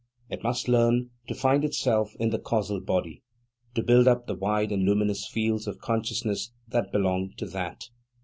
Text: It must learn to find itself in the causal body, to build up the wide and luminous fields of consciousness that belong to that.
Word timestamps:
It 0.31 0.41
must 0.41 0.67
learn 0.67 1.11
to 1.27 1.35
find 1.35 1.63
itself 1.63 2.15
in 2.15 2.31
the 2.31 2.39
causal 2.39 2.79
body, 2.81 3.21
to 3.75 3.83
build 3.83 4.07
up 4.07 4.25
the 4.25 4.33
wide 4.33 4.71
and 4.71 4.81
luminous 4.81 5.27
fields 5.27 5.67
of 5.67 5.77
consciousness 5.77 6.51
that 6.69 6.91
belong 6.91 7.33
to 7.37 7.45
that. 7.45 7.83